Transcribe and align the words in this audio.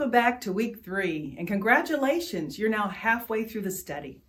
Welcome 0.00 0.12
back 0.12 0.40
to 0.40 0.52
week 0.54 0.82
three, 0.82 1.36
and 1.38 1.46
congratulations, 1.46 2.58
you're 2.58 2.70
now 2.70 2.88
halfway 2.88 3.44
through 3.44 3.60
the 3.60 3.70
study. 3.70 4.22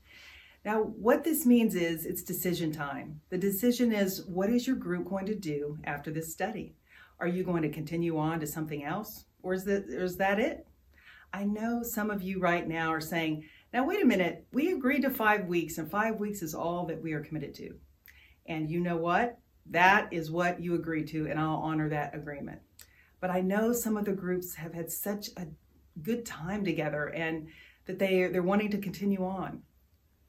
Now, 0.65 0.81
what 0.83 1.23
this 1.23 1.45
means 1.45 1.75
is 1.75 2.05
it's 2.05 2.23
decision 2.23 2.73
time. 2.73 3.21
The 3.29 3.37
decision 3.37 3.93
is 3.93 4.25
what 4.25 4.49
is 4.49 4.67
your 4.67 4.75
group 4.75 5.07
going 5.09 5.27
to 5.27 5.33
do 5.33 5.77
after 5.85 6.11
this 6.11 6.29
study? 6.29 6.75
Are 7.21 7.27
you 7.27 7.45
going 7.45 7.61
to 7.61 7.69
continue 7.69 8.17
on 8.17 8.41
to 8.41 8.47
something 8.47 8.83
else, 8.83 9.23
or 9.43 9.53
is 9.53 9.63
that, 9.63 9.85
or 9.87 10.03
is 10.03 10.17
that 10.17 10.41
it? 10.41 10.67
I 11.31 11.45
know 11.45 11.83
some 11.83 12.11
of 12.11 12.21
you 12.21 12.41
right 12.41 12.67
now 12.67 12.91
are 12.91 12.99
saying, 12.99 13.45
now 13.71 13.85
wait 13.85 14.03
a 14.03 14.05
minute, 14.05 14.45
we 14.51 14.73
agreed 14.73 15.03
to 15.03 15.09
five 15.09 15.45
weeks, 15.45 15.77
and 15.77 15.89
five 15.89 16.19
weeks 16.19 16.41
is 16.41 16.53
all 16.53 16.85
that 16.87 17.01
we 17.01 17.13
are 17.13 17.23
committed 17.23 17.55
to. 17.55 17.75
And 18.45 18.69
you 18.69 18.81
know 18.81 18.97
what? 18.97 19.39
That 19.67 20.11
is 20.11 20.31
what 20.31 20.59
you 20.59 20.75
agreed 20.75 21.07
to, 21.11 21.29
and 21.29 21.39
I'll 21.39 21.61
honor 21.63 21.87
that 21.87 22.13
agreement. 22.13 22.59
But 23.21 23.29
I 23.29 23.39
know 23.39 23.71
some 23.71 23.95
of 23.97 24.05
the 24.05 24.13
groups 24.13 24.55
have 24.55 24.73
had 24.73 24.91
such 24.91 25.29
a 25.37 25.45
good 26.01 26.25
time 26.25 26.63
together 26.63 27.07
and 27.07 27.47
that 27.85 27.99
they, 27.99 28.27
they're 28.27 28.43
wanting 28.43 28.71
to 28.71 28.77
continue 28.77 29.25
on. 29.25 29.61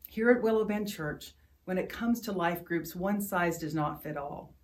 Here 0.08 0.30
at 0.30 0.42
Willow 0.42 0.64
Bend 0.64 0.88
Church, 0.88 1.32
when 1.64 1.78
it 1.78 1.88
comes 1.88 2.20
to 2.22 2.32
life 2.32 2.64
groups, 2.64 2.96
one 2.96 3.20
size 3.20 3.58
does 3.58 3.74
not 3.74 4.02
fit 4.02 4.16
all. 4.16 4.54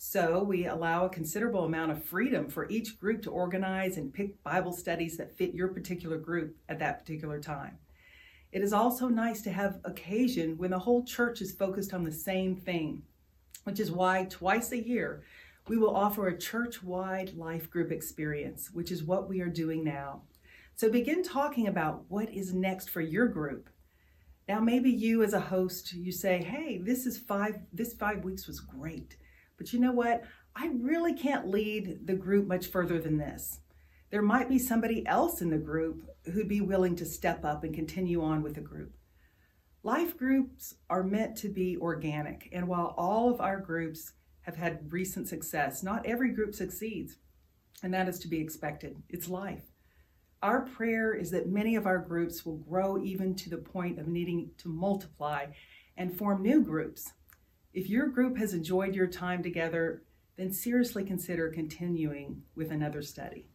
So 0.00 0.44
we 0.44 0.66
allow 0.66 1.04
a 1.04 1.10
considerable 1.10 1.64
amount 1.64 1.90
of 1.90 2.04
freedom 2.04 2.48
for 2.48 2.68
each 2.70 2.98
group 3.00 3.20
to 3.22 3.30
organize 3.30 3.96
and 3.96 4.14
pick 4.14 4.40
Bible 4.44 4.72
studies 4.72 5.16
that 5.16 5.36
fit 5.36 5.54
your 5.54 5.68
particular 5.68 6.16
group 6.16 6.56
at 6.68 6.78
that 6.78 7.00
particular 7.00 7.40
time. 7.40 7.78
It 8.52 8.62
is 8.62 8.72
also 8.72 9.08
nice 9.08 9.42
to 9.42 9.50
have 9.50 9.80
occasion 9.84 10.56
when 10.56 10.70
the 10.70 10.78
whole 10.78 11.02
church 11.02 11.42
is 11.42 11.52
focused 11.52 11.92
on 11.92 12.04
the 12.04 12.12
same 12.12 12.54
thing, 12.54 13.02
which 13.64 13.80
is 13.80 13.90
why 13.90 14.26
twice 14.30 14.70
a 14.70 14.78
year 14.78 15.22
we 15.68 15.76
will 15.76 15.94
offer 15.94 16.28
a 16.28 16.38
church 16.38 16.82
wide 16.82 17.34
life 17.36 17.70
group 17.70 17.92
experience, 17.92 18.70
which 18.72 18.90
is 18.90 19.04
what 19.04 19.28
we 19.28 19.40
are 19.40 19.48
doing 19.48 19.84
now. 19.84 20.22
So 20.74 20.90
begin 20.90 21.22
talking 21.22 21.66
about 21.66 22.04
what 22.08 22.32
is 22.32 22.54
next 22.54 22.90
for 22.90 23.00
your 23.00 23.26
group. 23.26 23.68
Now, 24.48 24.60
maybe 24.60 24.90
you 24.90 25.22
as 25.22 25.34
a 25.34 25.40
host, 25.40 25.92
you 25.92 26.10
say, 26.10 26.42
hey, 26.42 26.78
this 26.78 27.04
is 27.04 27.18
five, 27.18 27.58
this 27.72 27.92
five 27.94 28.24
weeks 28.24 28.46
was 28.46 28.60
great. 28.60 29.16
But 29.58 29.72
you 29.72 29.78
know 29.78 29.92
what? 29.92 30.24
I 30.56 30.70
really 30.80 31.14
can't 31.14 31.48
lead 31.48 32.06
the 32.06 32.14
group 32.14 32.46
much 32.46 32.68
further 32.68 32.98
than 32.98 33.18
this. 33.18 33.60
There 34.10 34.22
might 34.22 34.48
be 34.48 34.58
somebody 34.58 35.06
else 35.06 35.42
in 35.42 35.50
the 35.50 35.58
group 35.58 36.08
who'd 36.24 36.48
be 36.48 36.62
willing 36.62 36.96
to 36.96 37.04
step 37.04 37.44
up 37.44 37.62
and 37.62 37.74
continue 37.74 38.22
on 38.22 38.42
with 38.42 38.54
the 38.54 38.62
group. 38.62 38.94
Life 39.82 40.16
groups 40.16 40.74
are 40.88 41.02
meant 41.02 41.36
to 41.38 41.48
be 41.48 41.76
organic, 41.76 42.48
and 42.52 42.66
while 42.66 42.94
all 42.96 43.30
of 43.30 43.40
our 43.40 43.60
groups 43.60 44.12
have 44.42 44.56
had 44.56 44.92
recent 44.92 45.28
success. 45.28 45.82
Not 45.82 46.06
every 46.06 46.30
group 46.30 46.54
succeeds, 46.54 47.16
and 47.82 47.92
that 47.94 48.08
is 48.08 48.18
to 48.20 48.28
be 48.28 48.40
expected. 48.40 48.96
It's 49.08 49.28
life. 49.28 49.64
Our 50.42 50.62
prayer 50.62 51.12
is 51.14 51.30
that 51.32 51.48
many 51.48 51.74
of 51.74 51.86
our 51.86 51.98
groups 51.98 52.46
will 52.46 52.58
grow 52.58 53.02
even 53.02 53.34
to 53.36 53.50
the 53.50 53.58
point 53.58 53.98
of 53.98 54.06
needing 54.06 54.50
to 54.58 54.68
multiply 54.68 55.46
and 55.96 56.16
form 56.16 56.42
new 56.42 56.62
groups. 56.62 57.12
If 57.74 57.88
your 57.88 58.06
group 58.08 58.38
has 58.38 58.54
enjoyed 58.54 58.94
your 58.94 59.08
time 59.08 59.42
together, 59.42 60.02
then 60.36 60.52
seriously 60.52 61.04
consider 61.04 61.50
continuing 61.50 62.42
with 62.54 62.70
another 62.70 63.02
study. 63.02 63.48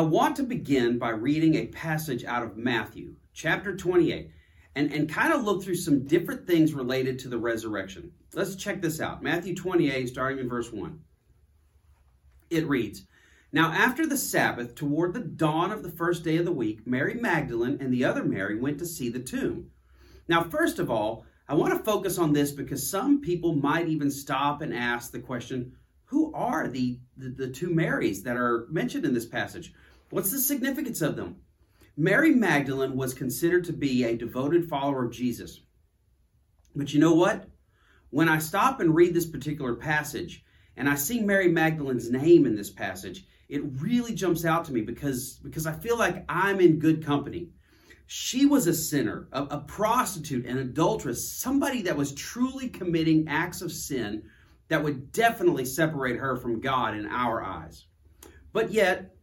I 0.00 0.02
want 0.02 0.36
to 0.36 0.44
begin 0.44 0.98
by 0.98 1.10
reading 1.10 1.56
a 1.56 1.66
passage 1.66 2.24
out 2.24 2.42
of 2.42 2.56
Matthew, 2.56 3.16
chapter 3.34 3.76
28, 3.76 4.30
and, 4.74 4.90
and 4.90 5.10
kind 5.10 5.30
of 5.30 5.44
look 5.44 5.62
through 5.62 5.74
some 5.74 6.06
different 6.06 6.46
things 6.46 6.72
related 6.72 7.18
to 7.18 7.28
the 7.28 7.36
resurrection. 7.36 8.10
Let's 8.32 8.56
check 8.56 8.80
this 8.80 8.98
out. 8.98 9.22
Matthew 9.22 9.54
28, 9.54 10.08
starting 10.08 10.38
in 10.38 10.48
verse 10.48 10.72
1. 10.72 10.98
It 12.48 12.66
reads 12.66 13.02
Now, 13.52 13.72
after 13.72 14.06
the 14.06 14.16
Sabbath, 14.16 14.74
toward 14.74 15.12
the 15.12 15.20
dawn 15.20 15.70
of 15.70 15.82
the 15.82 15.90
first 15.90 16.24
day 16.24 16.38
of 16.38 16.46
the 16.46 16.50
week, 16.50 16.86
Mary 16.86 17.16
Magdalene 17.16 17.76
and 17.78 17.92
the 17.92 18.06
other 18.06 18.24
Mary 18.24 18.58
went 18.58 18.78
to 18.78 18.86
see 18.86 19.10
the 19.10 19.20
tomb. 19.20 19.70
Now, 20.28 20.44
first 20.44 20.78
of 20.78 20.90
all, 20.90 21.26
I 21.46 21.52
want 21.52 21.76
to 21.76 21.84
focus 21.84 22.16
on 22.16 22.32
this 22.32 22.52
because 22.52 22.90
some 22.90 23.20
people 23.20 23.54
might 23.54 23.88
even 23.88 24.10
stop 24.10 24.62
and 24.62 24.72
ask 24.72 25.12
the 25.12 25.20
question 25.20 25.76
who 26.10 26.32
are 26.34 26.66
the, 26.66 26.98
the, 27.16 27.28
the 27.28 27.48
two 27.48 27.70
Marys 27.70 28.24
that 28.24 28.36
are 28.36 28.66
mentioned 28.68 29.04
in 29.04 29.14
this 29.14 29.26
passage? 29.26 29.72
What's 30.10 30.30
the 30.30 30.38
significance 30.38 31.00
of 31.00 31.16
them? 31.16 31.36
Mary 31.96 32.34
Magdalene 32.34 32.96
was 32.96 33.14
considered 33.14 33.64
to 33.64 33.72
be 33.72 34.04
a 34.04 34.16
devoted 34.16 34.68
follower 34.68 35.04
of 35.04 35.12
Jesus. 35.12 35.60
But 36.74 36.92
you 36.92 37.00
know 37.00 37.14
what? 37.14 37.48
When 38.10 38.28
I 38.28 38.38
stop 38.38 38.80
and 38.80 38.94
read 38.94 39.14
this 39.14 39.26
particular 39.26 39.74
passage 39.74 40.44
and 40.76 40.88
I 40.88 40.96
see 40.96 41.20
Mary 41.20 41.48
Magdalene's 41.48 42.10
name 42.10 42.46
in 42.46 42.56
this 42.56 42.70
passage, 42.70 43.24
it 43.48 43.62
really 43.80 44.14
jumps 44.14 44.44
out 44.44 44.64
to 44.64 44.72
me 44.72 44.80
because, 44.80 45.40
because 45.42 45.66
I 45.66 45.72
feel 45.72 45.98
like 45.98 46.24
I'm 46.28 46.60
in 46.60 46.78
good 46.78 47.04
company. 47.04 47.50
She 48.06 48.46
was 48.46 48.66
a 48.66 48.74
sinner, 48.74 49.28
a, 49.30 49.42
a 49.44 49.58
prostitute, 49.60 50.46
an 50.46 50.58
adulteress, 50.58 51.32
somebody 51.32 51.82
that 51.82 51.96
was 51.96 52.14
truly 52.14 52.68
committing 52.68 53.28
acts 53.28 53.62
of 53.62 53.70
sin 53.70 54.24
that 54.68 54.82
would 54.82 55.12
definitely 55.12 55.64
separate 55.64 56.16
her 56.16 56.36
from 56.36 56.60
God 56.60 56.96
in 56.96 57.06
our 57.06 57.42
eyes. 57.44 57.86
But 58.52 58.72
yet, 58.72 59.14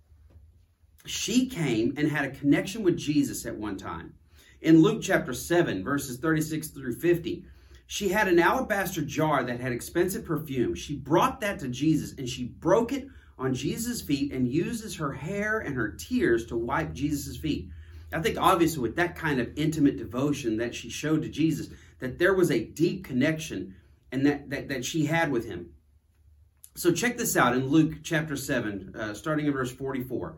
she 1.09 1.47
came 1.47 1.93
and 1.97 2.09
had 2.09 2.25
a 2.25 2.35
connection 2.35 2.83
with 2.83 2.97
Jesus 2.97 3.45
at 3.45 3.55
one 3.55 3.77
time. 3.77 4.13
In 4.61 4.81
Luke 4.81 5.01
chapter 5.01 5.33
7, 5.33 5.83
verses 5.83 6.17
36 6.17 6.69
through 6.69 6.95
50, 6.95 7.45
she 7.85 8.09
had 8.09 8.27
an 8.27 8.39
alabaster 8.39 9.01
jar 9.01 9.43
that 9.43 9.59
had 9.59 9.71
expensive 9.71 10.25
perfume. 10.25 10.75
She 10.75 10.95
brought 10.95 11.39
that 11.41 11.59
to 11.59 11.67
Jesus 11.67 12.13
and 12.17 12.27
she 12.27 12.45
broke 12.45 12.91
it 12.91 13.07
on 13.37 13.53
Jesus' 13.53 14.01
feet 14.01 14.33
and 14.33 14.47
uses 14.47 14.95
her 14.95 15.13
hair 15.13 15.59
and 15.59 15.75
her 15.75 15.91
tears 15.91 16.45
to 16.47 16.57
wipe 16.57 16.93
Jesus' 16.93 17.37
feet. 17.37 17.69
I 18.11 18.21
think 18.21 18.37
obviously 18.37 18.81
with 18.81 18.95
that 18.95 19.15
kind 19.15 19.39
of 19.39 19.57
intimate 19.57 19.97
devotion 19.97 20.57
that 20.57 20.73
she 20.73 20.89
showed 20.89 21.21
to 21.21 21.29
Jesus, 21.29 21.69
that 21.99 22.17
there 22.17 22.33
was 22.33 22.51
a 22.51 22.65
deep 22.65 23.05
connection 23.05 23.75
and 24.11 24.25
that, 24.25 24.49
that, 24.49 24.69
that 24.69 24.85
she 24.85 25.05
had 25.05 25.31
with 25.31 25.45
him. 25.45 25.73
So 26.75 26.91
check 26.91 27.17
this 27.17 27.37
out 27.37 27.55
in 27.55 27.67
Luke 27.67 27.95
chapter 28.03 28.35
7, 28.35 28.95
uh, 28.95 29.13
starting 29.13 29.47
in 29.47 29.53
verse 29.53 29.71
44 29.71 30.37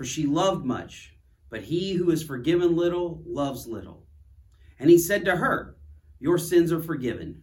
for 0.00 0.06
she 0.06 0.24
loved 0.24 0.64
much, 0.64 1.14
but 1.50 1.60
he 1.60 1.92
who 1.92 2.10
is 2.10 2.22
forgiven 2.22 2.74
little 2.74 3.22
loves 3.26 3.66
little. 3.66 4.06
And 4.78 4.88
he 4.88 4.96
said 4.96 5.26
to 5.26 5.36
her, 5.36 5.76
Your 6.18 6.38
sins 6.38 6.72
are 6.72 6.82
forgiven. 6.82 7.42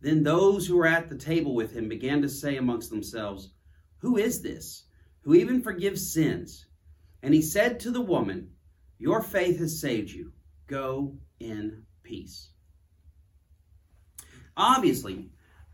Then 0.00 0.24
those 0.24 0.66
who 0.66 0.76
were 0.76 0.88
at 0.88 1.08
the 1.08 1.16
table 1.16 1.54
with 1.54 1.72
him 1.72 1.88
began 1.88 2.20
to 2.22 2.28
say 2.28 2.56
amongst 2.56 2.90
themselves, 2.90 3.52
Who 3.98 4.16
is 4.16 4.42
this, 4.42 4.86
who 5.20 5.36
even 5.36 5.62
forgives 5.62 6.12
sins? 6.12 6.66
And 7.22 7.32
he 7.32 7.42
said 7.42 7.78
to 7.78 7.92
the 7.92 8.00
woman, 8.00 8.54
Your 8.98 9.22
faith 9.22 9.60
has 9.60 9.80
saved 9.80 10.10
you. 10.10 10.32
Go 10.66 11.16
in 11.38 11.84
peace. 12.02 12.48
Obviously, 14.56 15.30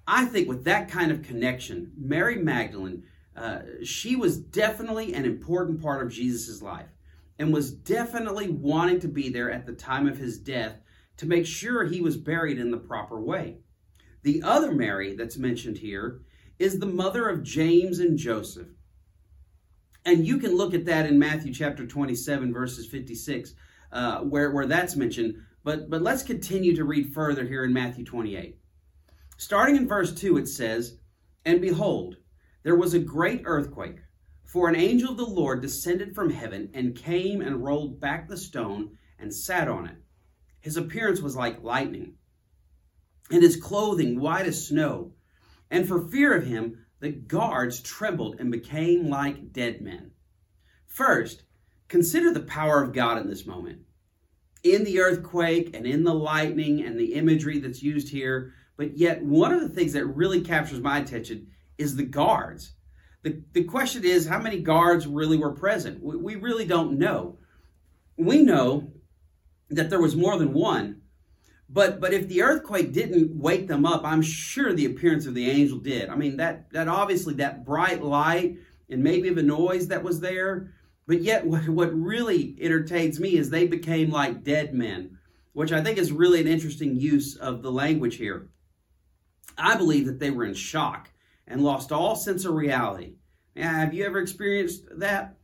I 0.07 0.27
think 0.27 0.49
with 0.49 0.65
that 0.65 0.91
kind 0.91 1.11
of 1.11 1.23
connection, 1.23 1.93
Mary 1.97 2.37
Magdalene 2.37 3.05
uh, 3.37 3.61
she 3.83 4.17
was 4.17 4.39
definitely 4.39 5.13
an 5.15 5.25
important 5.25 5.83
part 5.83 6.05
of 6.05 6.13
Jesus' 6.13 6.63
life 6.63 6.89
and 7.39 7.53
was 7.53 7.73
definitely 7.73 8.49
wanting 8.49 9.01
to 9.01 9.09
be 9.09 9.29
there 9.29 9.51
at 9.51 9.67
the 9.67 9.73
time 9.73 10.07
of 10.07 10.19
his 10.19 10.39
death 10.39 10.81
to 11.17 11.27
make 11.27 11.47
sure 11.47 11.85
he 11.85 12.01
was 12.01 12.17
buried 12.17 12.59
in 12.59 12.71
the 12.71 12.77
proper 12.77 13.21
way. 13.21 13.59
The 14.23 14.43
other 14.43 14.73
Mary 14.73 15.15
that's 15.15 15.37
mentioned 15.37 15.79
here 15.79 16.21
is 16.59 16.79
the 16.79 16.87
mother 16.87 17.29
of 17.29 17.43
James 17.43 17.99
and 17.99 18.17
Joseph. 18.17 18.69
And 20.05 20.27
you 20.27 20.39
can 20.39 20.57
look 20.57 20.75
at 20.75 20.85
that 20.87 21.07
in 21.07 21.19
Matthew 21.19 21.53
chapter 21.53 21.87
27, 21.87 22.53
verses 22.53 22.87
56, 22.87 23.55
uh, 23.93 24.21
where, 24.21 24.51
where 24.51 24.67
that's 24.67 24.97
mentioned. 24.97 25.37
But, 25.65 25.89
but 25.89 26.03
let's 26.03 26.23
continue 26.23 26.77
to 26.77 26.85
read 26.85 27.15
further 27.15 27.45
here 27.45 27.65
in 27.65 27.73
Matthew 27.73 28.05
28. 28.05 28.59
Starting 29.39 29.77
in 29.77 29.89
verse 29.89 30.13
2, 30.15 30.37
it 30.37 30.47
says, 30.47 30.99
And 31.45 31.61
behold, 31.61 32.17
there 32.65 32.75
was 32.75 32.95
a 32.95 32.99
great 32.99 33.43
earthquake, 33.45 33.99
for 34.43 34.69
an 34.69 34.75
angel 34.75 35.11
of 35.11 35.19
the 35.19 35.25
Lord 35.25 35.61
descended 35.61 36.15
from 36.15 36.31
heaven 36.31 36.71
and 36.75 36.97
came 36.97 37.41
and 37.41 37.63
rolled 37.63 38.01
back 38.01 38.27
the 38.27 38.37
stone 38.37 38.97
and 39.19 39.33
sat 39.33 39.69
on 39.69 39.87
it. 39.87 39.97
His 40.61 40.77
appearance 40.77 41.21
was 41.21 41.37
like 41.37 41.63
lightning, 41.63 42.15
and 43.31 43.43
his 43.43 43.57
clothing 43.57 44.19
white 44.19 44.47
as 44.47 44.67
snow. 44.67 45.13
And 45.71 45.87
for 45.87 46.09
fear 46.09 46.35
of 46.35 46.47
him, 46.47 46.87
the 47.01 47.11
guards 47.11 47.81
trembled 47.81 48.37
and 48.41 48.51
became 48.51 49.11
like 49.11 49.53
dead 49.53 49.83
men. 49.83 50.13
First, 50.87 51.43
consider 51.89 52.33
the 52.33 52.41
power 52.41 52.83
of 52.83 52.95
God 52.95 53.19
in 53.19 53.29
this 53.29 53.45
moment. 53.45 53.81
In 54.63 54.85
the 54.85 55.01
earthquake 55.01 55.77
and 55.77 55.87
in 55.87 56.05
the 56.05 56.15
lightning 56.15 56.83
and 56.83 56.99
the 56.99 57.13
imagery 57.15 57.59
that's 57.59 57.83
used 57.83 58.09
here, 58.09 58.55
but 58.79 58.97
yet 58.97 59.23
one 59.23 59.53
of 59.53 59.61
the 59.61 59.69
things 59.69 59.93
that 59.93 60.07
really 60.07 60.41
captures 60.41 60.81
my 60.81 60.99
attention 60.99 61.49
is 61.79 61.97
the 61.97 62.05
guards. 62.05 62.75
The, 63.23 63.43
the 63.53 63.65
question 63.65 64.05
is 64.05 64.27
how 64.27 64.39
many 64.39 64.61
guards 64.61 65.07
really 65.07 65.39
were 65.39 65.53
present? 65.53 66.03
We, 66.03 66.17
we 66.17 66.35
really 66.37 66.67
don't 66.67 66.99
know. 66.99 67.39
We 68.17 68.43
know 68.43 68.93
that 69.71 69.91
there 69.91 70.01
was 70.01 70.15
more 70.15 70.37
than 70.37 70.53
one, 70.53 71.01
but 71.69 72.01
but 72.01 72.13
if 72.13 72.29
the 72.29 72.43
earthquake 72.43 72.93
didn't 72.93 73.35
wake 73.35 73.67
them 73.67 73.87
up, 73.87 74.05
I'm 74.05 74.23
sure 74.23 74.73
the 74.73 74.85
appearance 74.85 75.27
of 75.27 75.35
the 75.35 75.51
angel 75.51 75.79
did. 75.79 76.11
I 76.11 76.17
mean 76.17 76.37
that 76.37 76.71
that 76.73 76.87
obviously 76.87 77.35
that 77.35 77.65
bright 77.65 78.03
light 78.03 78.59
and 78.91 79.03
maybe 79.03 79.31
the 79.31 79.43
noise 79.43 79.89
that 79.89 80.05
was 80.05 80.21
there, 80.21 80.75
but 81.07 81.23
yet 81.23 81.47
what, 81.47 81.67
what 81.69 81.95
really 81.95 82.57
entertains 82.61 83.19
me 83.19 83.37
is 83.37 83.49
they 83.49 83.67
became 83.67 84.11
like 84.11 84.45
dead 84.45 84.75
men, 84.75 85.19
which 85.55 85.73
I 85.73 85.83
think 85.83 85.97
is 85.97 86.13
really 86.13 86.41
an 86.41 86.47
interesting 86.47 86.95
use 86.95 87.37
of 87.37 87.63
the 87.63 87.73
language 87.73 88.17
here. 88.17 88.49
I 89.57 89.77
believe 89.77 90.07
that 90.07 90.19
they 90.19 90.31
were 90.31 90.45
in 90.45 90.55
shock 90.55 91.09
and 91.47 91.63
lost 91.63 91.93
all 91.93 92.17
sense 92.17 92.45
of 92.45 92.55
reality. 92.55 93.15
Now, 93.55 93.71
Have 93.73 93.95
you 93.95 94.05
ever 94.05 94.19
experienced 94.19 94.85
that? 94.99 95.37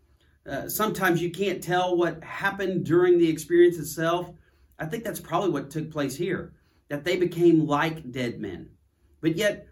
Uh, 0.48 0.68
sometimes 0.68 1.22
you 1.22 1.30
can't 1.30 1.62
tell 1.62 1.96
what 1.96 2.24
happened 2.24 2.84
during 2.84 3.18
the 3.18 3.28
experience 3.28 3.78
itself. 3.78 4.30
I 4.78 4.86
think 4.86 5.04
that's 5.04 5.20
probably 5.20 5.50
what 5.50 5.70
took 5.70 5.90
place 5.90 6.16
here, 6.16 6.54
that 6.88 7.04
they 7.04 7.16
became 7.16 7.66
like 7.66 8.10
dead 8.10 8.40
men. 8.40 8.70
But 9.20 9.36
yet, 9.36 9.68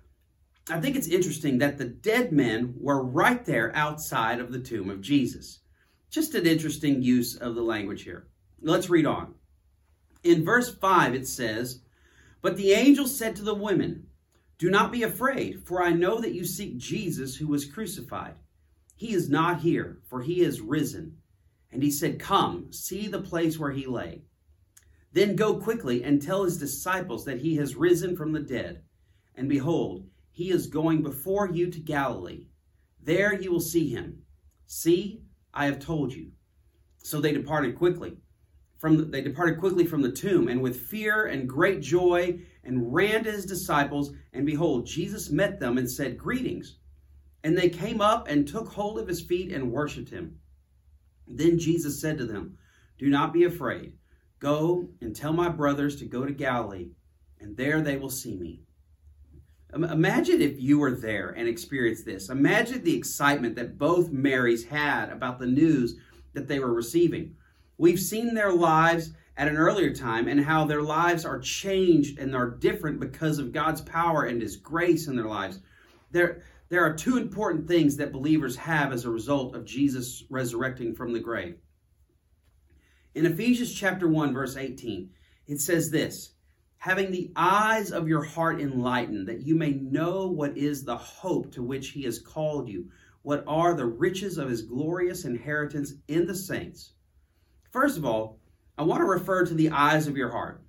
I 0.70 0.80
think 0.80 0.96
it's 0.96 1.08
interesting 1.08 1.58
that 1.58 1.78
the 1.78 1.86
dead 1.86 2.30
men 2.30 2.74
were 2.78 3.02
right 3.02 3.42
there 3.44 3.74
outside 3.74 4.38
of 4.38 4.52
the 4.52 4.58
tomb 4.58 4.90
of 4.90 5.00
Jesus. 5.00 5.60
Just 6.10 6.34
an 6.34 6.46
interesting 6.46 7.02
use 7.02 7.36
of 7.36 7.54
the 7.54 7.62
language 7.62 8.02
here. 8.02 8.28
Let's 8.60 8.90
read 8.90 9.06
on. 9.06 9.34
In 10.24 10.44
verse 10.44 10.74
5, 10.74 11.14
it 11.14 11.26
says, 11.26 11.80
But 12.42 12.56
the 12.56 12.72
angel 12.72 13.06
said 13.06 13.36
to 13.36 13.42
the 13.42 13.54
women, 13.54 14.06
do 14.58 14.70
not 14.70 14.90
be 14.90 15.04
afraid, 15.04 15.62
for 15.64 15.82
I 15.82 15.92
know 15.92 16.20
that 16.20 16.34
you 16.34 16.44
seek 16.44 16.78
Jesus 16.78 17.36
who 17.36 17.46
was 17.46 17.64
crucified. 17.64 18.34
He 18.96 19.12
is 19.12 19.30
not 19.30 19.60
here, 19.60 20.00
for 20.08 20.22
he 20.22 20.40
is 20.40 20.60
risen. 20.60 21.18
And 21.70 21.82
he 21.82 21.90
said, 21.90 22.18
Come, 22.18 22.72
see 22.72 23.06
the 23.06 23.22
place 23.22 23.58
where 23.58 23.70
he 23.70 23.86
lay. 23.86 24.22
Then 25.12 25.36
go 25.36 25.58
quickly 25.58 26.02
and 26.02 26.20
tell 26.20 26.44
his 26.44 26.58
disciples 26.58 27.24
that 27.24 27.40
he 27.40 27.56
has 27.56 27.76
risen 27.76 28.16
from 28.16 28.32
the 28.32 28.40
dead. 28.40 28.82
And 29.34 29.48
behold, 29.48 30.08
he 30.30 30.50
is 30.50 30.66
going 30.66 31.02
before 31.02 31.48
you 31.48 31.70
to 31.70 31.80
Galilee. 31.80 32.46
There 33.00 33.34
you 33.34 33.52
will 33.52 33.60
see 33.60 33.88
him. 33.88 34.22
See, 34.66 35.22
I 35.54 35.66
have 35.66 35.78
told 35.78 36.12
you. 36.12 36.32
So 36.98 37.20
they 37.20 37.32
departed 37.32 37.78
quickly. 37.78 38.18
From 38.78 38.96
the, 38.96 39.04
they 39.04 39.22
departed 39.22 39.58
quickly 39.58 39.86
from 39.86 40.02
the 40.02 40.12
tomb, 40.12 40.48
and 40.48 40.60
with 40.60 40.80
fear 40.80 41.26
and 41.26 41.48
great 41.48 41.80
joy 41.80 42.40
and 42.68 42.94
ran 42.94 43.24
to 43.24 43.32
his 43.32 43.46
disciples. 43.46 44.12
And 44.32 44.46
behold, 44.46 44.86
Jesus 44.86 45.30
met 45.30 45.58
them 45.58 45.78
and 45.78 45.90
said, 45.90 46.18
Greetings. 46.18 46.76
And 47.42 47.56
they 47.56 47.70
came 47.70 48.00
up 48.00 48.28
and 48.28 48.46
took 48.46 48.68
hold 48.68 48.98
of 48.98 49.08
his 49.08 49.22
feet 49.22 49.52
and 49.52 49.72
worshipped 49.72 50.10
him. 50.10 50.38
Then 51.26 51.58
Jesus 51.58 52.00
said 52.00 52.18
to 52.18 52.26
them, 52.26 52.58
Do 52.98 53.08
not 53.08 53.32
be 53.32 53.44
afraid. 53.44 53.94
Go 54.38 54.88
and 55.00 55.16
tell 55.16 55.32
my 55.32 55.48
brothers 55.48 55.96
to 55.96 56.04
go 56.04 56.24
to 56.24 56.32
Galilee, 56.32 56.90
and 57.40 57.56
there 57.56 57.80
they 57.80 57.96
will 57.96 58.10
see 58.10 58.36
me. 58.36 58.60
Imagine 59.74 60.40
if 60.40 60.60
you 60.60 60.78
were 60.78 60.92
there 60.94 61.30
and 61.30 61.48
experienced 61.48 62.04
this. 62.04 62.30
Imagine 62.30 62.82
the 62.82 62.96
excitement 62.96 63.56
that 63.56 63.78
both 63.78 64.10
Marys 64.10 64.64
had 64.64 65.10
about 65.10 65.38
the 65.38 65.46
news 65.46 65.96
that 66.32 66.48
they 66.48 66.58
were 66.58 66.72
receiving. 66.72 67.36
We've 67.76 68.00
seen 68.00 68.34
their 68.34 68.52
lives 68.52 69.12
at 69.38 69.46
an 69.46 69.56
earlier 69.56 69.94
time 69.94 70.26
and 70.26 70.40
how 70.40 70.64
their 70.64 70.82
lives 70.82 71.24
are 71.24 71.38
changed 71.38 72.18
and 72.18 72.34
are 72.34 72.50
different 72.50 72.98
because 72.98 73.38
of 73.38 73.52
God's 73.52 73.80
power 73.80 74.24
and 74.24 74.42
His 74.42 74.56
grace 74.56 75.06
in 75.06 75.14
their 75.14 75.28
lives. 75.28 75.60
There, 76.10 76.42
there 76.68 76.84
are 76.84 76.92
two 76.92 77.16
important 77.16 77.68
things 77.68 77.96
that 77.96 78.12
believers 78.12 78.56
have 78.56 78.92
as 78.92 79.04
a 79.04 79.10
result 79.10 79.54
of 79.54 79.64
Jesus 79.64 80.24
resurrecting 80.28 80.92
from 80.92 81.12
the 81.12 81.20
grave. 81.20 81.56
In 83.14 83.26
Ephesians 83.26 83.72
chapter 83.72 84.08
1, 84.08 84.34
verse 84.34 84.56
18, 84.56 85.10
it 85.46 85.60
says 85.60 85.90
this 85.90 86.32
having 86.78 87.10
the 87.10 87.32
eyes 87.34 87.90
of 87.90 88.08
your 88.08 88.22
heart 88.22 88.60
enlightened, 88.60 89.26
that 89.28 89.42
you 89.42 89.54
may 89.54 89.72
know 89.72 90.26
what 90.28 90.56
is 90.56 90.84
the 90.84 90.96
hope 90.96 91.52
to 91.52 91.62
which 91.62 91.90
he 91.90 92.02
has 92.02 92.20
called 92.20 92.68
you, 92.68 92.88
what 93.22 93.44
are 93.46 93.74
the 93.74 93.86
riches 93.86 94.38
of 94.38 94.48
his 94.48 94.62
glorious 94.62 95.24
inheritance 95.24 95.94
in 96.06 96.26
the 96.26 96.34
saints. 96.34 96.92
First 97.72 97.98
of 97.98 98.04
all, 98.04 98.37
I 98.78 98.84
want 98.84 99.00
to 99.00 99.06
refer 99.06 99.44
to 99.44 99.54
the 99.54 99.70
eyes 99.70 100.06
of 100.06 100.16
your 100.16 100.30
heart. 100.30 100.62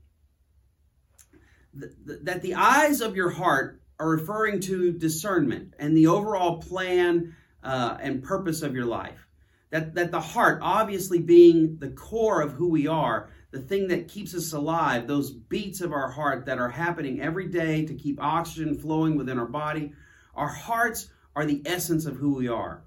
That 2.24 2.42
the 2.42 2.56
eyes 2.56 3.02
of 3.02 3.16
your 3.16 3.30
heart 3.30 3.84
are 4.00 4.10
referring 4.10 4.62
to 4.62 4.92
discernment 4.92 5.76
and 5.78 5.96
the 5.96 6.08
overall 6.08 6.58
plan 6.58 7.36
uh, 7.64 7.98
and 8.02 8.24
purpose 8.24 8.64
of 8.64 8.74
your 8.74 8.86
life. 8.86 9.28
That, 9.70 9.94
that 9.94 10.10
the 10.10 10.20
heart, 10.20 10.60
obviously 10.64 11.20
being 11.20 11.78
the 11.78 11.92
core 11.92 12.42
of 12.42 12.54
who 12.54 12.70
we 12.70 12.88
are, 12.88 13.30
the 13.52 13.62
thing 13.62 13.90
that 13.90 14.08
keeps 14.08 14.34
us 14.34 14.54
alive, 14.54 15.06
those 15.06 15.30
beats 15.30 15.82
of 15.82 15.94
our 15.94 16.10
heart 16.10 16.48
that 16.48 16.58
are 16.58 16.70
happening 16.70 17.22
every 17.22 17.48
day 17.48 17.86
to 17.86 17.94
keep 17.94 18.20
oxygen 18.20 18.80
flowing 18.80 19.16
within 19.16 19.38
our 19.38 19.46
body, 19.46 19.94
our 20.34 20.48
hearts 20.48 21.10
are 21.36 21.46
the 21.46 21.62
essence 21.68 22.08
of 22.08 22.16
who 22.16 22.34
we 22.34 22.48
are. 22.48 22.84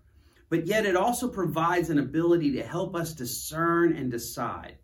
But 0.49 0.67
yet 0.67 0.85
it 0.85 0.97
also 0.97 1.29
provides 1.29 1.91
an 1.91 2.01
ability 2.01 2.53
to 2.53 2.65
help 2.65 2.97
us 2.97 3.13
discern 3.13 3.95
and 3.97 4.11
decide 4.11 4.79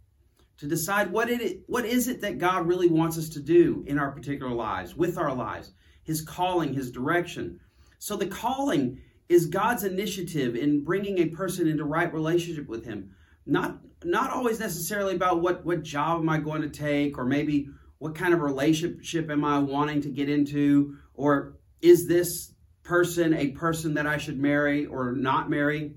to 0.59 0.67
decide 0.67 1.11
what 1.11 1.31
it 1.31 1.63
what 1.67 1.85
is 1.85 2.09
it 2.09 2.21
that 2.21 2.39
God 2.39 2.67
really 2.67 2.89
wants 2.89 3.17
us 3.17 3.29
to 3.31 3.41
do 3.41 3.85
in 3.87 3.99
our 3.99 4.11
particular 4.11 4.53
lives, 4.53 4.95
with 4.95 5.17
our 5.17 5.35
lives, 5.35 5.73
his 6.03 6.21
calling, 6.21 6.75
his 6.75 6.91
direction. 6.91 7.61
So 7.99 8.17
the 8.17 8.27
calling 8.27 9.01
is 9.29 9.47
God's 9.47 9.85
initiative 9.85 10.57
in 10.57 10.85
bringing 10.85 11.19
a 11.19 11.27
person 11.27 11.69
into 11.69 11.85
right 11.85 12.13
relationship 12.13 12.69
with 12.69 12.85
him. 12.85 13.15
Not 13.47 13.79
not 14.05 14.31
always 14.31 14.61
necessarily 14.61 15.15
about 15.15 15.41
what 15.41 15.65
what 15.65 15.83
job 15.83 16.21
am 16.21 16.29
I 16.29 16.39
going 16.39 16.63
to 16.63 16.69
take 16.69 17.19
or 17.19 17.25
maybe 17.25 17.69
what 17.99 18.15
kind 18.15 18.35
of 18.35 18.41
relationship 18.41 19.31
am 19.31 19.45
I 19.45 19.59
wanting 19.59 20.03
to 20.03 20.09
get 20.09 20.29
into 20.29 20.97
or 21.15 21.57
is 21.81 22.07
this 22.07 22.53
person 22.83 23.35
a 23.35 23.51
person 23.51 23.95
that 23.95 24.07
I 24.07 24.19
should 24.19 24.39
marry 24.39 24.87
or 24.87 25.13
not 25.13 25.51
marry? 25.51 25.95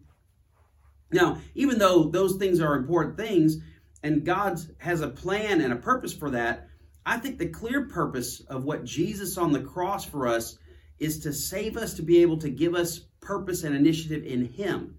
Now, 1.11 1.39
even 1.55 1.77
though 1.77 2.05
those 2.05 2.37
things 2.37 2.59
are 2.61 2.75
important 2.75 3.17
things, 3.17 3.57
and 4.03 4.25
God 4.25 4.59
has 4.79 5.01
a 5.01 5.07
plan 5.07 5.61
and 5.61 5.73
a 5.73 5.77
purpose 5.77 6.13
for 6.13 6.31
that, 6.31 6.67
I 7.05 7.17
think 7.17 7.37
the 7.37 7.47
clear 7.47 7.87
purpose 7.87 8.41
of 8.41 8.63
what 8.63 8.83
Jesus 8.83 9.37
on 9.37 9.51
the 9.51 9.61
cross 9.61 10.05
for 10.05 10.27
us 10.27 10.57
is 10.99 11.19
to 11.19 11.33
save 11.33 11.77
us 11.77 11.95
to 11.95 12.03
be 12.03 12.21
able 12.21 12.37
to 12.37 12.49
give 12.49 12.75
us 12.75 12.99
purpose 13.21 13.63
and 13.63 13.75
initiative 13.75 14.23
in 14.23 14.45
Him. 14.45 14.97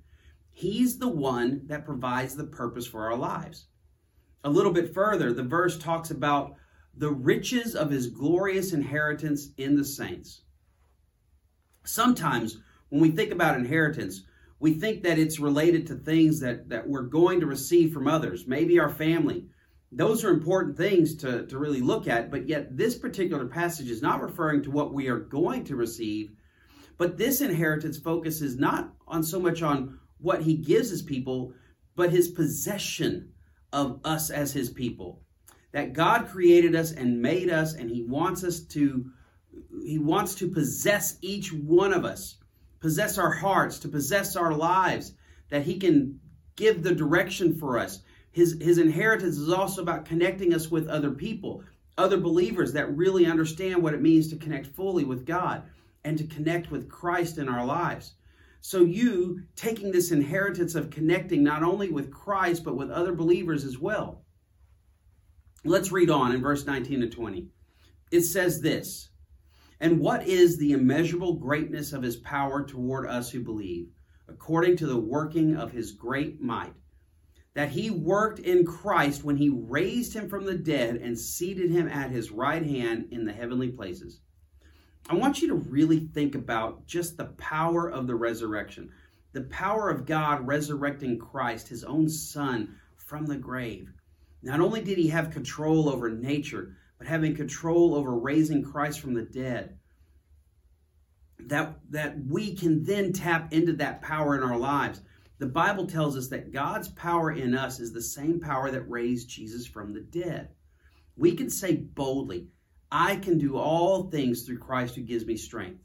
He's 0.51 0.99
the 0.99 1.09
one 1.09 1.63
that 1.67 1.87
provides 1.87 2.35
the 2.35 2.45
purpose 2.45 2.87
for 2.87 3.05
our 3.05 3.17
lives. 3.17 3.67
A 4.45 4.51
little 4.51 4.73
bit 4.73 4.93
further, 4.93 5.33
the 5.33 5.45
verse 5.45 5.79
talks 5.79 6.11
about 6.11 6.57
the 6.97 7.11
riches 7.11 7.75
of 7.75 7.91
His 7.91 8.09
glorious 8.09 8.73
inheritance 8.73 9.51
in 9.57 9.77
the 9.77 9.85
saints. 9.85 10.43
Sometimes 11.85 12.59
when 12.89 13.01
we 13.01 13.11
think 13.11 13.33
about 13.33 13.57
inheritance, 13.57 14.23
we 14.63 14.75
think 14.75 15.03
that 15.03 15.19
it's 15.19 15.41
related 15.41 15.89
to 15.89 15.97
things 15.97 16.39
that, 16.39 16.69
that 16.69 16.89
we're 16.89 17.03
going 17.03 17.41
to 17.41 17.47
receive 17.47 17.93
from 17.93 18.07
others, 18.07 18.47
maybe 18.47 18.79
our 18.79 18.89
family. 18.89 19.45
Those 19.91 20.23
are 20.23 20.31
important 20.31 20.77
things 20.77 21.17
to, 21.17 21.45
to 21.49 21.59
really 21.59 21.81
look 21.81 22.07
at, 22.07 22.31
but 22.31 22.49
yet 22.49 22.77
this 22.77 22.97
particular 22.97 23.47
passage 23.47 23.91
is 23.91 24.03
not 24.03 24.23
referring 24.23 24.63
to 24.63 24.71
what 24.71 24.95
we 24.95 25.09
are 25.09 25.19
going 25.19 25.65
to 25.65 25.75
receive, 25.75 26.31
but 26.97 27.19
this 27.19 27.41
inheritance 27.41 27.99
focuses 27.99 28.57
not 28.57 28.93
on 29.09 29.25
so 29.25 29.41
much 29.41 29.63
on 29.63 29.99
what 30.19 30.43
he 30.43 30.55
gives 30.55 30.91
his 30.91 31.03
people, 31.03 31.53
but 31.97 32.11
his 32.11 32.29
possession 32.29 33.33
of 33.73 33.99
us 34.05 34.31
as 34.31 34.53
his 34.53 34.71
people. 34.71 35.23
That 35.73 35.93
God 35.93 36.29
created 36.29 36.77
us 36.77 36.93
and 36.93 37.21
made 37.21 37.51
us, 37.51 37.75
and 37.75 37.91
he 37.91 38.05
wants 38.05 38.45
us 38.45 38.61
to 38.67 39.11
he 39.85 39.99
wants 39.99 40.37
to 40.37 40.49
possess 40.49 41.19
each 41.21 41.53
one 41.53 41.93
of 41.93 42.05
us 42.05 42.37
possess 42.83 43.17
our 43.17 43.31
hearts, 43.31 43.79
to 43.79 43.89
possess 43.89 44.37
our 44.37 44.53
lives, 44.53 45.15
that 45.49 45.63
He 45.63 45.79
can 45.79 46.21
give 46.57 46.83
the 46.83 46.95
direction 46.95 47.55
for 47.55 47.79
us. 47.79 48.01
His, 48.33 48.57
his 48.61 48.79
inheritance 48.79 49.39
is 49.39 49.51
also 49.51 49.83
about 49.83 50.05
connecting 50.05 50.53
us 50.53 50.71
with 50.71 50.89
other 50.89 51.13
people, 51.13 51.63
other 51.97 52.19
believers 52.19 52.73
that 52.73 52.97
really 52.97 53.27
understand 53.27 53.83
what 53.83 53.95
it 53.95 54.03
means 54.03 54.29
to 54.29 54.37
connect 54.37 54.67
fully 54.67 55.05
with 55.05 55.25
God 55.25 55.63
and 56.05 56.19
to 56.19 56.25
connect 56.25 56.71
with 56.71 56.89
Christ 56.89 57.39
in 57.39 57.49
our 57.49 57.65
lives. 57.65 58.15
So, 58.61 58.81
you 58.81 59.43
taking 59.57 59.93
this 59.93 60.11
inheritance 60.11 60.75
of 60.75 60.91
connecting 60.91 61.43
not 61.43 61.63
only 61.63 61.89
with 61.91 62.13
Christ, 62.13 62.65
but 62.65 62.77
with 62.77 62.91
other 62.91 63.13
believers 63.13 63.65
as 63.65 63.79
well. 63.79 64.23
Let's 65.65 65.93
read 65.93 66.11
on 66.11 66.33
in 66.33 66.43
verse 66.43 66.65
19 66.67 67.01
to 67.01 67.09
20. 67.09 67.49
It 68.11 68.23
says 68.23 68.61
this 68.61 69.11
And 69.83 69.99
what 69.99 70.29
is 70.29 70.57
the 70.57 70.75
immeasurable 70.75 71.35
greatness 71.35 71.93
of 71.93 72.05
his 72.05 72.15
power 72.15 72.65
toward 72.65 73.09
us 73.09 73.31
who 73.31 73.43
believe, 73.43 73.89
according 74.29 74.77
to 74.77 74.87
the 74.87 75.01
working 75.01 75.57
of 75.57 75.73
his 75.73 75.91
great 75.91 76.41
might? 76.41 76.75
That 77.55 77.71
he 77.71 77.91
worked 77.91 78.39
in 78.39 78.65
Christ 78.65 79.25
when 79.25 79.37
he 79.37 79.49
raised 79.49 80.15
him 80.15 80.29
from 80.29 80.45
the 80.45 80.55
dead 80.55 80.99
and 80.99 81.19
seated 81.19 81.73
him 81.73 81.89
at 81.89 82.13
his 82.13 82.31
right 82.31 82.65
hand 82.65 83.09
in 83.11 83.25
the 83.25 83.33
heavenly 83.33 83.71
places. 83.73 84.21
I 85.11 85.17
want 85.17 85.43
you 85.43 85.49
to 85.49 85.55
really 85.55 85.99
think 85.99 86.37
about 86.37 86.87
just 86.87 87.17
the 87.17 87.33
power 87.37 87.91
of 87.91 88.07
the 88.07 88.15
resurrection, 88.15 88.89
the 89.33 89.43
power 89.43 89.91
of 89.91 90.07
God 90.07 90.47
resurrecting 90.47 91.19
Christ, 91.19 91.67
his 91.67 91.83
own 91.83 92.09
son, 92.09 92.77
from 92.95 93.27
the 93.27 93.37
grave. 93.37 93.93
Not 94.45 94.61
only 94.61 94.81
did 94.81 94.97
he 94.97 95.09
have 95.09 95.33
control 95.33 95.89
over 95.89 96.09
nature, 96.09 96.77
but 97.03 97.09
having 97.09 97.35
control 97.35 97.97
over 97.97 98.17
raising 98.17 98.63
Christ 98.63 99.01
from 99.01 99.15
the 99.15 99.23
dead. 99.23 99.77
That, 101.47 101.81
that 101.91 102.17
we 102.25 102.55
can 102.55 102.85
then 102.85 103.13
tap 103.13 103.53
into 103.53 103.73
that 103.75 104.03
power 104.03 104.37
in 104.37 104.45
our 104.45 104.57
lives. 104.57 105.01
The 105.41 105.47
Bible 105.47 105.89
tells 105.89 106.17
us 106.17 106.29
that 106.29 106.53
God's 106.53 106.89
power 106.91 107.33
in 107.33 107.57
us 107.57 107.81
is 107.81 107.93
the 107.93 108.01
same 108.01 108.39
power 108.39 108.71
that 108.71 108.89
raised 108.89 109.29
Jesus 109.29 109.67
from 109.67 109.93
the 109.93 110.01
dead. 110.01 110.51
We 111.17 111.35
can 111.35 111.51
say 111.51 111.75
boldly, 111.75 112.47
I 112.93 113.17
can 113.17 113.39
do 113.39 113.57
all 113.57 114.05
things 114.05 114.43
through 114.43 114.59
Christ 114.59 114.95
who 114.95 115.03
gives 115.03 115.27
me 115.27 115.37
strength. 115.37 115.83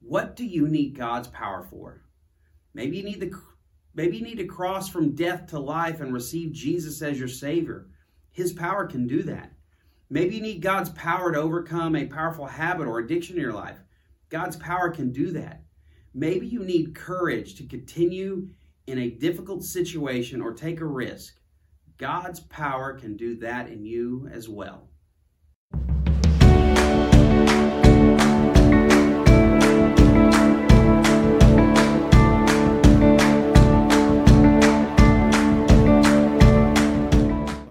What 0.00 0.34
do 0.34 0.44
you 0.44 0.66
need 0.66 0.98
God's 0.98 1.28
power 1.28 1.62
for? 1.70 2.02
Maybe 2.74 2.96
you 2.96 3.04
need 3.04 3.20
the 3.20 3.32
Maybe 3.94 4.16
you 4.16 4.24
need 4.24 4.38
to 4.38 4.46
cross 4.46 4.88
from 4.88 5.14
death 5.14 5.48
to 5.48 5.60
life 5.60 6.00
and 6.00 6.12
receive 6.12 6.52
Jesus 6.52 7.00
as 7.02 7.18
your 7.18 7.28
Savior. 7.28 7.86
His 8.32 8.52
power 8.52 8.86
can 8.86 9.06
do 9.06 9.22
that. 9.24 9.52
Maybe 10.12 10.34
you 10.34 10.42
need 10.42 10.60
God's 10.60 10.90
power 10.90 11.32
to 11.32 11.40
overcome 11.40 11.96
a 11.96 12.04
powerful 12.04 12.44
habit 12.44 12.86
or 12.86 12.98
addiction 12.98 13.36
in 13.36 13.40
your 13.40 13.54
life. 13.54 13.78
God's 14.28 14.56
power 14.56 14.90
can 14.90 15.10
do 15.10 15.30
that. 15.30 15.62
Maybe 16.12 16.46
you 16.46 16.62
need 16.62 16.94
courage 16.94 17.54
to 17.54 17.66
continue 17.66 18.50
in 18.86 18.98
a 18.98 19.08
difficult 19.08 19.64
situation 19.64 20.42
or 20.42 20.52
take 20.52 20.82
a 20.82 20.84
risk. 20.84 21.36
God's 21.96 22.40
power 22.40 22.92
can 22.92 23.16
do 23.16 23.36
that 23.36 23.70
in 23.70 23.86
you 23.86 24.28
as 24.30 24.50
well. 24.50 24.90